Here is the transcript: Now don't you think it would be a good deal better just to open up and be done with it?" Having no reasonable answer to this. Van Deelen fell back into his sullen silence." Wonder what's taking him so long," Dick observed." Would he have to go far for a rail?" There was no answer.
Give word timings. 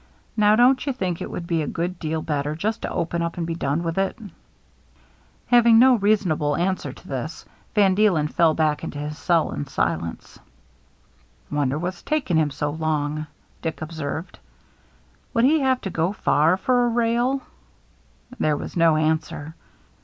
Now 0.35 0.55
don't 0.55 0.83
you 0.87 0.93
think 0.93 1.21
it 1.21 1.29
would 1.29 1.45
be 1.45 1.61
a 1.61 1.67
good 1.67 1.99
deal 1.99 2.23
better 2.23 2.55
just 2.55 2.81
to 2.81 2.89
open 2.91 3.21
up 3.21 3.37
and 3.37 3.45
be 3.45 3.53
done 3.53 3.83
with 3.83 3.99
it?" 3.99 4.17
Having 5.53 5.77
no 5.77 5.93
reasonable 5.93 6.57
answer 6.57 6.91
to 6.91 7.07
this. 7.07 7.45
Van 7.75 7.93
Deelen 7.95 8.27
fell 8.27 8.55
back 8.55 8.83
into 8.83 8.97
his 8.97 9.15
sullen 9.15 9.67
silence." 9.67 10.39
Wonder 11.51 11.77
what's 11.77 12.01
taking 12.01 12.37
him 12.37 12.49
so 12.49 12.71
long," 12.71 13.27
Dick 13.61 13.79
observed." 13.83 14.39
Would 15.35 15.43
he 15.45 15.59
have 15.59 15.81
to 15.81 15.91
go 15.91 16.13
far 16.13 16.57
for 16.57 16.83
a 16.83 16.87
rail?" 16.89 17.43
There 18.39 18.57
was 18.57 18.75
no 18.75 18.95
answer. 18.95 19.53